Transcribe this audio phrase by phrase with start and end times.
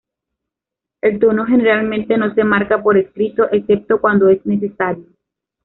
[1.01, 5.05] El tono generalmente no se marca por escrito excepto cuando es necesario.